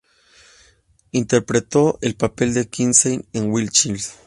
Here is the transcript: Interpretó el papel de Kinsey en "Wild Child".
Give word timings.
Interpretó 1.11 1.99
el 2.01 2.15
papel 2.15 2.55
de 2.55 2.67
Kinsey 2.67 3.23
en 3.33 3.51
"Wild 3.51 3.69
Child". 3.69 4.01